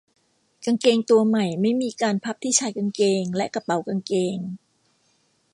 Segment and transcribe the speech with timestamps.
[0.65, 4.37] กางเกงตัวใหม่ไม่มีการพับที่ชายกางเกงและกระเป๋ากางเกง